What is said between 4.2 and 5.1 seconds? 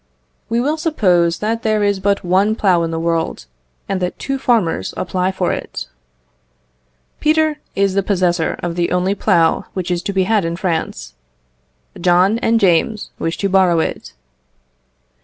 farmers